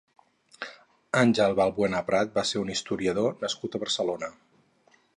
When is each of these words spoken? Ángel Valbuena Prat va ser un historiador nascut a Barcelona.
Ángel 1.19 1.53
Valbuena 1.59 2.01
Prat 2.09 2.33
va 2.39 2.47
ser 2.53 2.65
un 2.65 2.75
historiador 2.77 3.39
nascut 3.45 3.77
a 3.77 3.83
Barcelona. 3.87 4.33